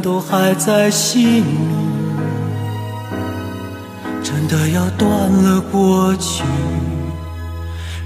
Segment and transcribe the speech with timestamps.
[0.00, 1.44] 都还在心里，
[4.22, 6.42] 真的要断了过去，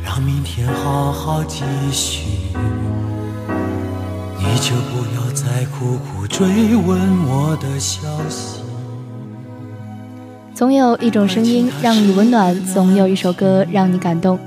[0.04, 1.62] 让明天好好继
[1.92, 2.24] 续。
[4.38, 8.60] 你就不要再苦苦追问我的消息。
[10.54, 14.38] 总有一种声音让你温暖，总有一首歌让你感动。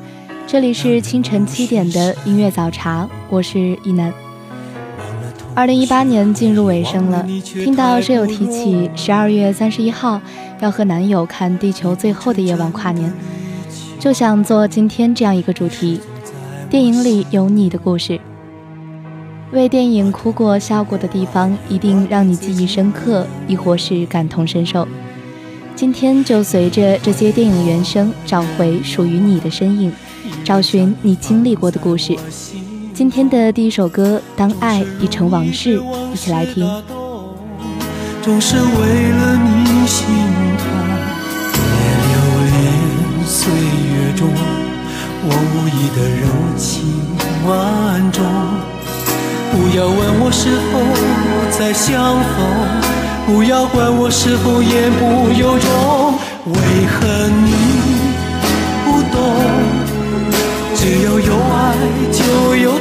[0.46, 4.12] 这里是清晨七点的音乐早茶，我是一楠。
[5.54, 10.20] 二零一八年进入尾声了，听到舍友提起十二月三十一号
[10.62, 13.14] 要和男友看《地球最后的夜晚》跨年，
[14.00, 16.00] 就想做今天这样一个主题：
[16.70, 18.20] 电影里有你的故事。
[19.52, 24.88] 为电影哭过笑过的地方，一定让你记忆深刻，亦或是感同身受。
[25.76, 29.92] 今天就随着这些电影原声，找回属于你的身影，
[30.46, 32.16] 找寻你经历过的故事。
[32.94, 35.79] 今天的第一首歌《当爱已成往事》，
[36.13, 36.69] 一起来听。
[38.22, 40.06] 总是为了你心
[40.57, 40.66] 痛，
[41.53, 41.59] 别
[42.07, 42.13] 留
[42.46, 42.56] 恋
[43.25, 44.28] 岁月中
[45.24, 46.24] 我无意的柔
[46.57, 46.72] 情
[47.47, 48.24] 万种。
[49.52, 50.73] 不要问我是否
[51.58, 52.38] 再相逢，
[53.25, 55.69] 不要管我是否言不由衷，
[56.46, 56.56] 为
[56.88, 57.08] 何
[57.46, 57.50] 你
[58.85, 59.18] 不懂？
[60.75, 61.75] 只要有爱
[62.12, 62.79] 就有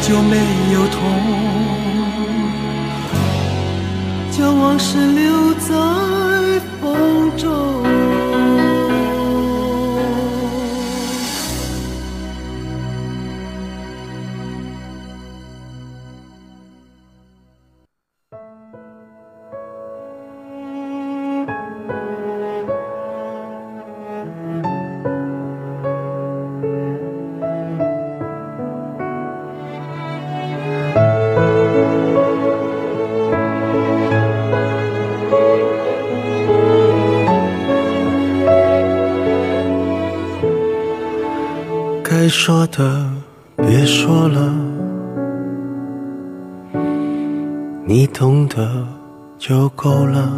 [0.00, 0.36] 就没
[0.72, 1.00] 有痛，
[4.30, 5.47] 将往事留
[49.48, 50.30] 就够了。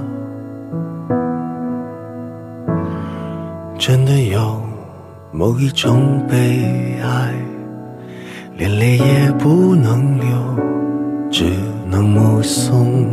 [3.76, 4.62] 真的有
[5.32, 7.34] 某一种悲哀，
[8.56, 10.28] 连泪也不能流，
[11.28, 11.44] 只
[11.88, 13.04] 能目送。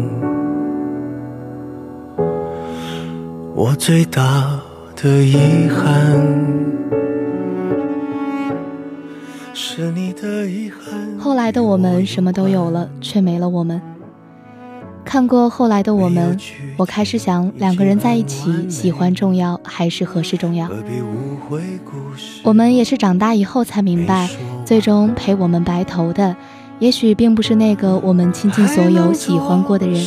[3.55, 4.59] 我最大
[4.95, 6.21] 的遗憾。
[9.55, 13.81] 是你的遗憾后来的我们什么都有了，却没了我们。
[15.07, 16.37] 看过后来的我们，
[16.75, 20.69] 我开始想，两个人在一起，喜欢重要还是合适重要？
[22.43, 24.29] 我们也是长大以后才明白，
[24.65, 26.35] 最终陪我们白头的，
[26.79, 30.05] 也许并不是那个我们倾尽所有喜欢过的人，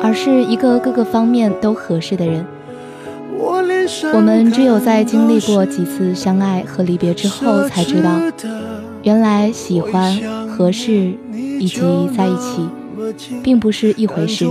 [0.00, 2.46] 而是一个各个方面都合适的人。
[4.14, 8.20] 我们只有在经历过几次相爱和离别之后，才知道，
[9.02, 10.16] 原来喜欢、
[10.46, 11.12] 合适
[11.58, 11.80] 以及
[12.16, 12.68] 在一起，
[13.42, 14.46] 并不是一回事。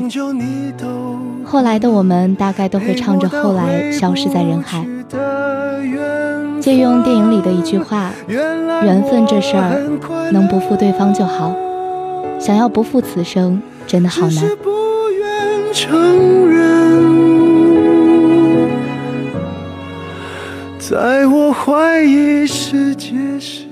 [1.44, 4.86] 后来的我们大概都会唱着“后来”消失在人海。
[6.60, 9.80] 借用电影里的一句话：“缘分这事儿，
[10.32, 11.56] 能不负对方就好。
[12.40, 14.44] 想要不负此生，真的好难。”
[20.80, 23.66] 在我怀疑世界时，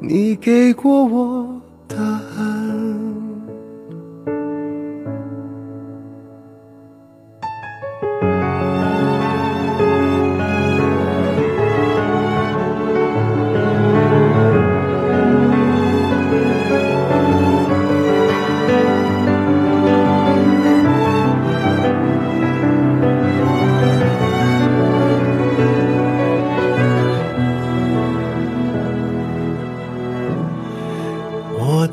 [0.00, 1.45] 你给过我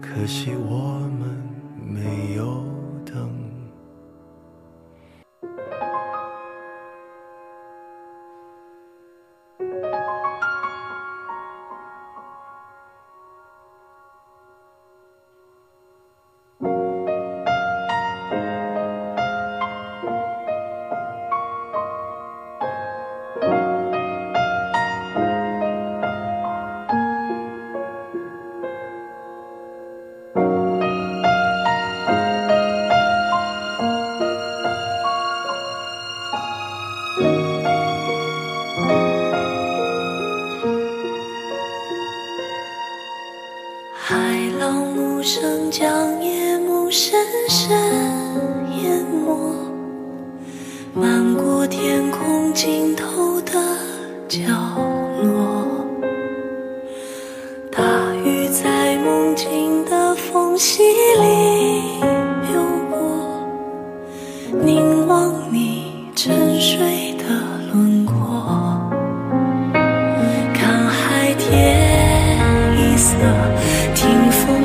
[0.00, 1.36] 可惜我们
[1.84, 2.64] 没有
[3.04, 3.47] 等，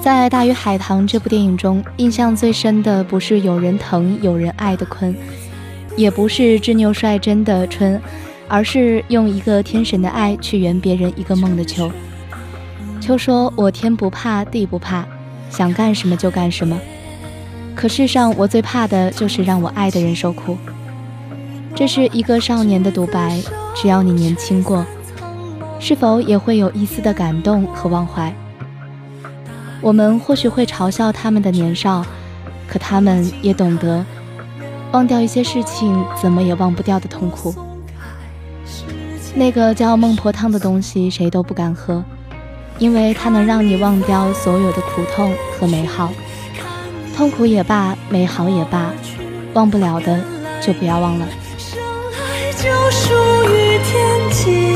[0.00, 5.12] 在《大鱼海棠》这部电影中，印象最深的不是有人疼有人爱的鲲，
[5.96, 8.00] 也不是执拗率真的春，
[8.46, 11.90] 而是用一个天神的爱去圆别人一个梦的秋。
[13.00, 15.04] 秋说：“我天不怕地不怕，
[15.50, 16.78] 想干什么就干什么。
[17.74, 20.56] 可世上我最怕的就是让我爱的人受苦。”
[21.76, 23.38] 这是一个少年的独白。
[23.74, 24.86] 只要你年轻过，
[25.78, 28.34] 是否也会有一丝的感动和忘怀？
[29.82, 32.02] 我们或许会嘲笑他们的年少，
[32.66, 34.02] 可他们也懂得
[34.92, 37.54] 忘掉一些事情，怎么也忘不掉的痛苦。
[39.34, 42.02] 那个叫孟婆汤的东西，谁都不敢喝，
[42.78, 45.30] 因为它能让你忘掉所有的苦痛
[45.60, 46.10] 和美好。
[47.14, 48.90] 痛苦也罢，美好也罢，
[49.52, 50.18] 忘不了的
[50.62, 51.26] 就不要忘了。
[52.56, 53.12] 就属
[53.54, 54.75] 于天际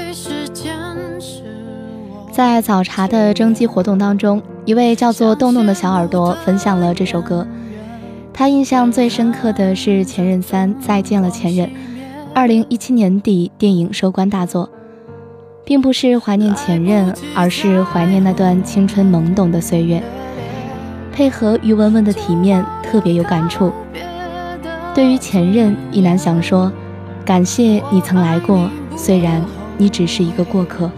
[2.31, 7.45] 在早茶的征集活动当中，一位叫做洞洞的小耳朵分享了这首歌。
[8.33, 11.69] 他印象最深刻的是《前任三》，再见了前任。
[12.33, 14.69] 二零一七年底电影收官大作，
[15.65, 20.01] 并不是怀念前任，而是怀念那段青春懵懂的岁月。
[21.11, 23.73] 配合于文文的体面，特别有感触。
[24.95, 26.71] 对于前任，一男想说：
[27.25, 29.43] 感谢你曾来过，虽然
[29.77, 30.89] 你只是一个过客。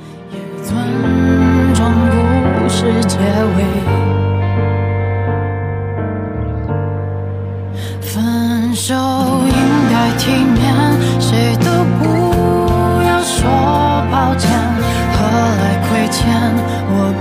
[10.23, 10.73] 体面，
[11.19, 12.05] 谁都不
[13.03, 13.43] 要说
[14.09, 14.49] 抱歉。
[15.11, 15.19] 何
[15.59, 16.23] 来亏欠？
[16.95, 17.11] 我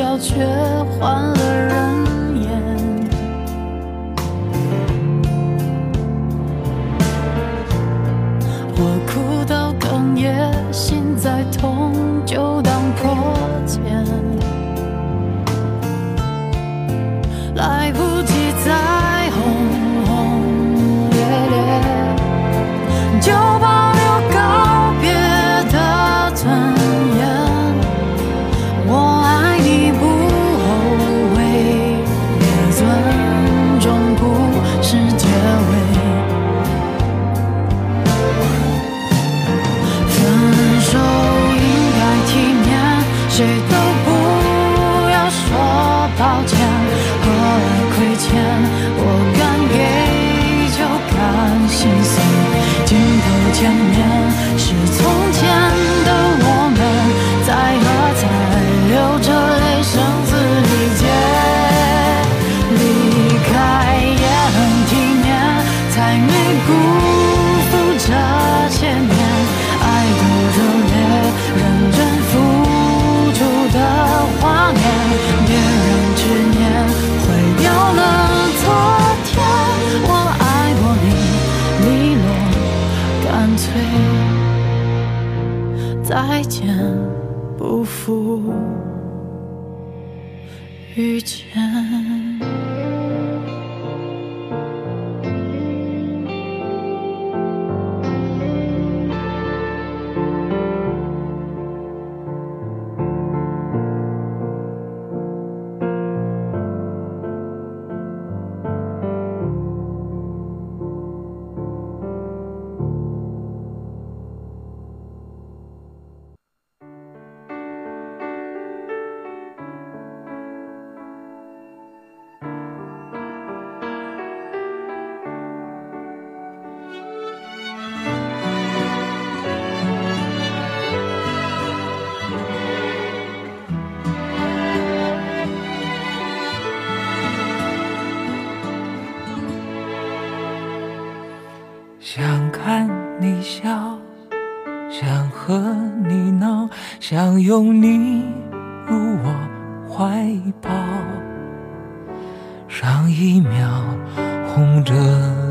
[0.00, 0.34] 笑却
[0.98, 1.79] 换了人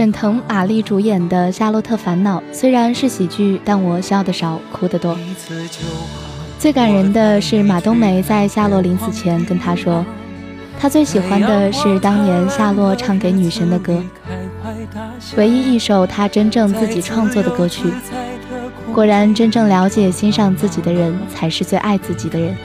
[0.00, 5.14] 沈腾、马丽主演的《夏洛特烦恼》虽然是喜剧，但我笑得少，哭得多。
[6.58, 10.02] 最感人的是马冬梅在夏洛临死前跟他说，
[10.78, 14.02] 他最喜欢的是当年夏洛唱给女神的歌。
[15.36, 17.92] 唯一一首他真正自己创作的歌曲。
[18.94, 22.56] 果然，真正了解、欣赏自己的人，才是最爱自己的人。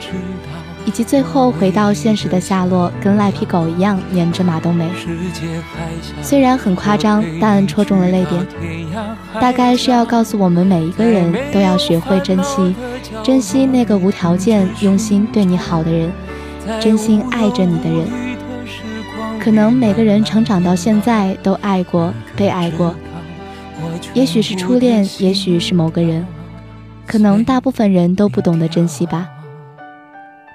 [0.86, 4.88] 以及最后回到现实的夏洛，跟赖皮狗一样黏着马冬梅。
[6.22, 8.46] 虽然很夸张，但戳中了泪点。
[9.40, 12.74] 大概是要告诉我们每一个人都要学会珍惜，
[13.22, 16.10] 珍惜那个无条件、用心对你好的人，
[16.80, 18.06] 真心爱着你的人。
[19.40, 22.94] 可能每个人成长到现在都爱过、被爱过，
[24.14, 26.26] 也许是初恋，也许是某个人，
[27.06, 29.28] 可能大部分人都不懂得珍惜吧。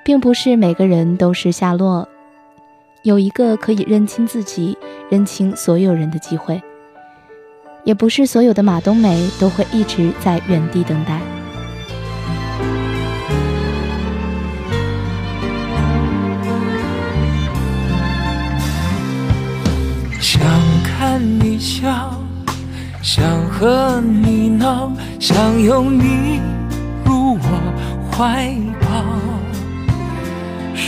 [0.04, 2.08] 并不是每个人都是夏洛，
[3.04, 4.78] 有一个可以认清自己、
[5.10, 6.62] 认清所有人的机会，
[7.84, 11.22] 也不是所有的马冬梅都会一直在原地等待。
[20.20, 20.42] 想
[20.84, 22.12] 看你笑，
[23.04, 26.40] 想和你闹，想拥你
[27.06, 29.41] 入我怀抱。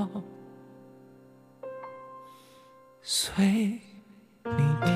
[3.02, 3.80] 随
[4.44, 4.90] 你跳。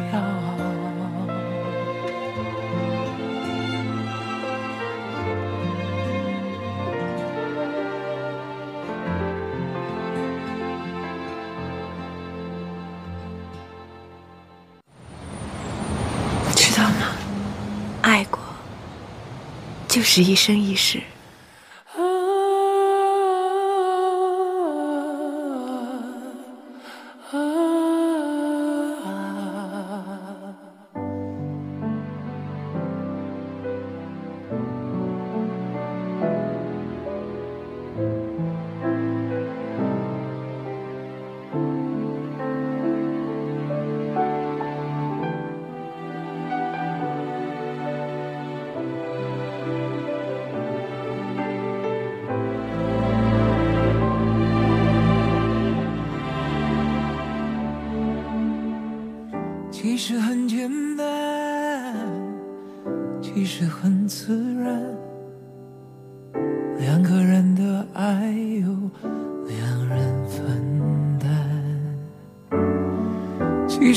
[16.56, 17.16] 知道吗？
[18.02, 18.38] 爱过，
[19.88, 21.00] 就是一生一世。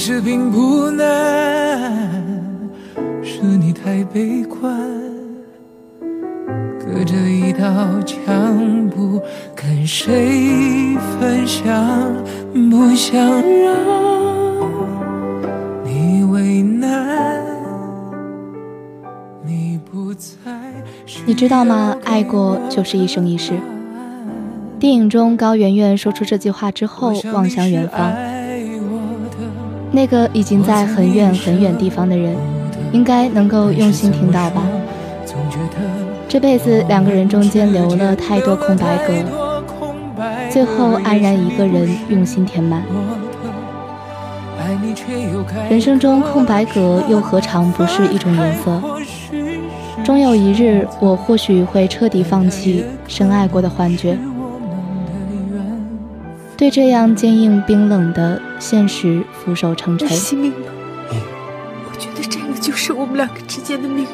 [0.10, 2.24] 实并不难，
[3.22, 4.74] 是你太悲观，
[6.80, 9.22] 隔着一道墙不
[9.54, 11.76] 跟谁分享，
[12.72, 13.76] 不想让。
[21.26, 21.98] 你知道吗？
[22.06, 23.52] 爱过就是一生一世。
[24.80, 28.14] 电影中高圆圆说出这句话之后，望向远方，
[29.92, 32.36] 那个已经在很远很远地方的人，
[32.92, 34.64] 应该能够用心听到吧。
[36.28, 39.14] 这辈子两个人中间留了太多空白格，
[40.50, 42.84] 最后安然一个人用心填满。
[45.70, 48.82] 人生中空白格又何尝不是一种颜色？
[50.04, 54.18] 终有一日，我或许会彻底放弃深爱过的幻觉，
[56.58, 60.08] 对这样坚硬冰冷的现实俯首称臣。
[60.10, 60.58] 惜命吗？
[61.86, 64.08] 我觉得这个就是我们两个之间的命运。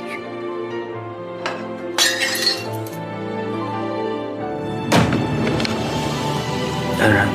[6.99, 7.25] 当然，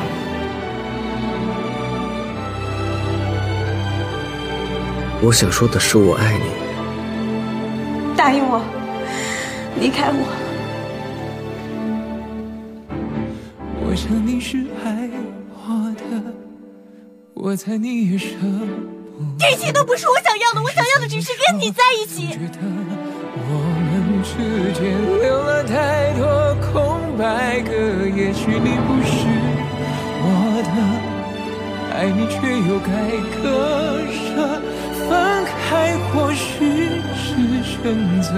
[5.22, 6.44] 我想说的是，我爱你。
[8.14, 8.62] 答应我，
[9.80, 10.18] 离开我。
[13.90, 14.97] 我想你是爱
[17.48, 19.48] 我猜你也舍不得。
[19.48, 22.28] 这些都不是我想要的，我想要的只是跟你在一起。
[22.28, 23.56] 觉得我
[23.88, 24.36] 们之
[24.76, 24.84] 间
[25.22, 27.72] 留了太多空白格，
[28.14, 29.24] 也许你不是。
[30.20, 30.28] 我
[30.68, 30.76] 的
[31.96, 32.36] 爱你，却
[32.68, 32.92] 又该
[33.40, 34.60] 割舍，
[35.08, 35.08] 分
[35.64, 37.80] 开或许是选
[38.20, 38.28] 择，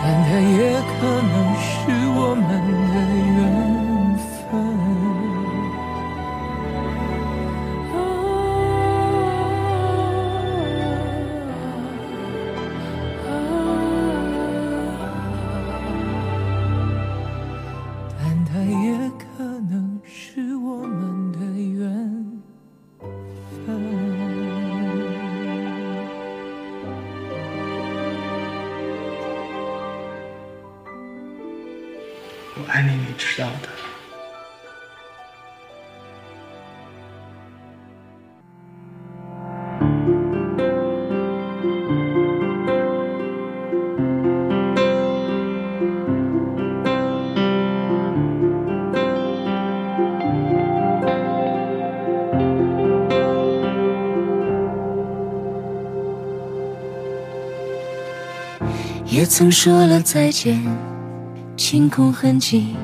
[0.00, 1.68] 但它也可能是
[2.16, 2.96] 我们的
[3.36, 3.36] 缘
[32.70, 33.68] 爱你，你知道的。
[59.06, 60.64] 也曾说了再见，
[61.70, 62.74] 清空痕迹，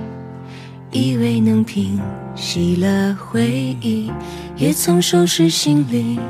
[0.93, 1.99] 以为能平
[2.37, 4.13] 息了回忆；
[4.57, 6.21] 也曾收拾行李，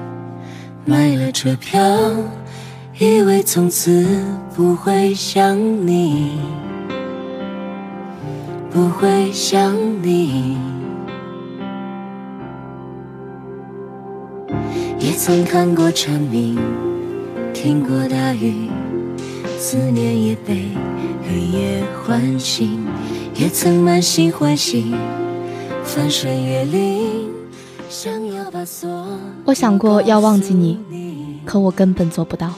[0.87, 1.79] 买了车票，
[2.99, 4.25] 以为从此
[4.57, 5.55] 不会想
[5.87, 6.31] 你，
[8.71, 10.57] 不会想你。
[14.99, 16.59] 也曾看过蝉鸣，
[17.53, 18.71] 听过大雨。
[19.59, 20.69] 思念也被
[21.29, 22.87] 黑夜唤醒，
[23.35, 24.95] 也曾满心欢喜，
[25.83, 27.29] 翻山越岭，
[27.89, 28.89] 想要把所
[29.45, 30.79] 我想过要忘记你，
[31.45, 32.55] 可我根本做不到。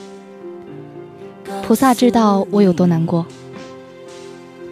[1.66, 3.24] 菩萨知道我有多难过。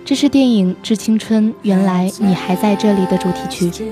[0.05, 3.83] 这是电影《致青春》，原来你还在这里的主题曲。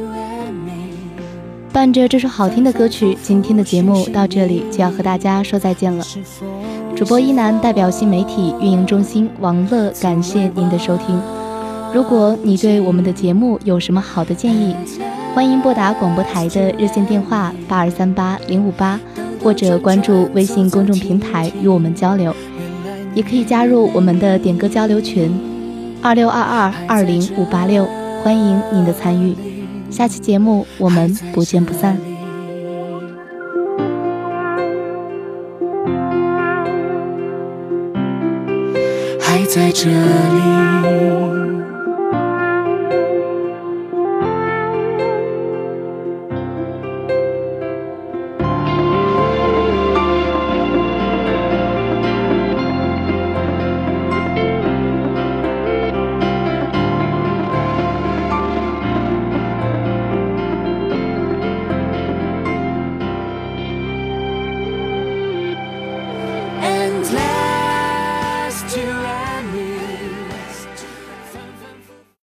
[1.73, 6.05] 伴着这首好听的歌曲，今天的节目到这里就要和大家说再见了。
[6.97, 11.21] 主播一楠代表新媒体运营中心王乐，感谢您的收听。
[11.93, 14.75] 如果你对我们的节目有什么好的建议，
[15.35, 18.99] 欢迎拨打广播台的热线电话八二三八零五八，
[19.43, 22.33] 或者关注微信公众平台与我们交流。
[23.13, 25.33] 也可以加入我们的点歌交流群
[26.01, 27.85] 二六二二二零五八六，
[28.23, 29.35] 欢迎您的参与。
[29.91, 32.13] 下期节目我们不见不散。
[39.55, 41.13] 在这里。